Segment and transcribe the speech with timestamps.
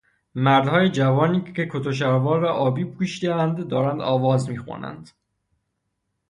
[0.35, 5.09] مردهای جوانی که کت شلوار آبی پوشیده اند دارند آواز می خوانند.